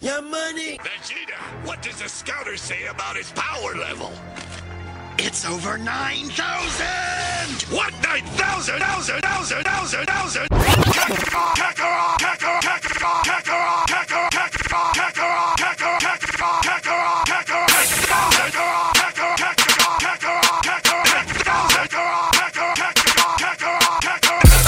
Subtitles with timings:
[0.00, 0.78] Your money.
[0.78, 4.12] Vegeta, what does the scouter say about his power level?
[5.18, 7.74] It's over 9,000!
[7.74, 7.94] What?
[8.02, 8.80] 9,000?
[8.80, 10.55] 1,000, 1,000, 1,000,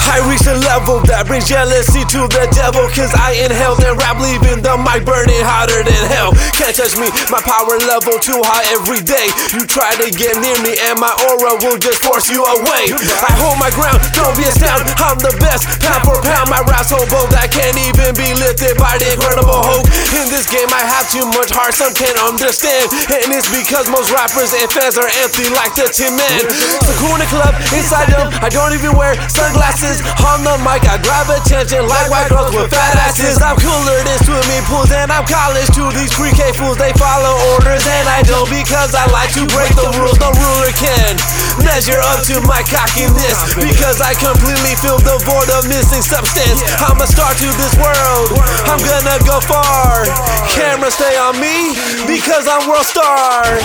[0.09, 2.81] I reach a level that brings jealousy to the devil.
[2.97, 6.33] Cause I inhale and rap leaving the mic burning hotter than hell.
[6.57, 9.29] Can't touch me, my power level too high every day.
[9.53, 12.89] You try to get near me and my aura will just force you away.
[12.89, 16.89] I hold my ground, don't be astounded I'm the best, pound for pound My rap's
[16.89, 19.85] so bold that can't even be lifted by the incredible Hulk
[20.17, 22.89] In this game I have too much heart, some can't understand.
[23.13, 26.49] And it's because most rappers and fans are empty like the Tin Man.
[26.49, 26.97] The
[27.29, 32.07] Club, inside them, I don't even wear sunglasses On the mic I grab attention like
[32.07, 33.41] white girls with fat asses.
[33.41, 35.67] I'm cooler than swimming pools and I'm college.
[35.75, 39.71] To these pre-K fools They follow orders and I don't because I like to break
[39.75, 40.17] the rules.
[40.19, 41.15] No ruler can
[41.63, 46.63] measure up to my cockiness Because I completely fill the void of missing substance.
[46.79, 48.29] I'm a star to this world,
[48.67, 50.05] I'm gonna go far.
[50.49, 51.75] Camera stay on me
[52.07, 53.59] because I'm world star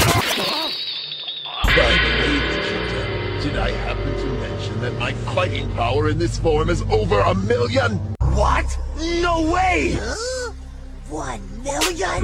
[3.44, 7.34] did I happen to mention that my fighting power in this form is over a
[7.34, 7.98] million?
[8.20, 8.64] What?
[9.20, 9.98] No way!
[11.10, 12.22] One million?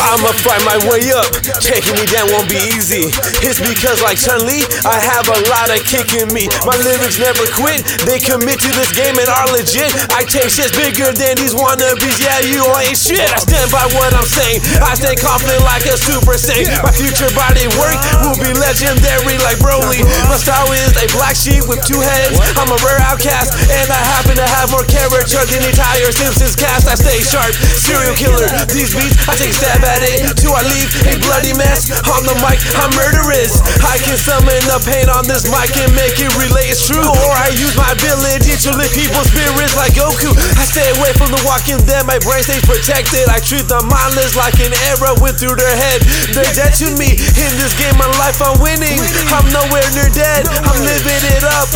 [0.00, 1.28] I'ma fight my way up.
[1.60, 3.12] Taking me down won't be easy.
[3.44, 6.48] It's because, like Chun Li, I have a lot of kick in me.
[6.64, 7.84] My lyrics never quit.
[8.08, 9.92] They commit to this game and are legit.
[10.14, 12.16] I take shits bigger than these wannabes.
[12.20, 13.28] Yeah, you ain't shit.
[13.28, 14.62] I stand by what I'm saying.
[14.80, 16.82] I stay confident like a super saiyan.
[16.82, 20.04] My future body work will be legendary like Broly.
[20.28, 22.38] My style is a black sheep with two heads.
[22.56, 26.56] I'm a rare outcast, and I happen to have more character than the entire Simpsons
[26.56, 26.88] cast.
[26.88, 28.48] I stay sharp, serial killer.
[28.72, 31.92] These beats, I take stab at it till I leave a bloody mess.
[32.08, 33.60] On the mic, I'm murderous.
[33.84, 36.72] I can summon the pain on this mic and make it relate.
[36.72, 37.04] It's true.
[37.04, 40.32] Or I use my ability to lift people's spirits like Goku.
[40.56, 42.08] I stay away from the walking dead.
[42.08, 43.28] My brain stays protected.
[43.28, 46.00] I treat the mindless like an arrow went through their head.
[46.32, 47.20] They're dead to me.
[47.20, 48.96] In this game, my life, I'm winning.
[49.28, 50.48] I'm nowhere near dead.
[50.48, 51.68] I'm living it up.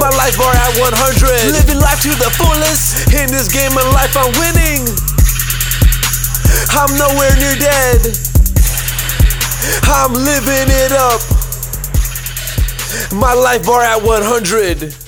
[0.00, 1.52] My life bar at 100.
[1.52, 2.77] Living life to the fullest.
[3.12, 4.86] In this game, of life, I'm winning.
[6.70, 8.00] I'm nowhere near dead.
[9.82, 11.20] I'm living it up.
[13.12, 15.07] My life bar at 100.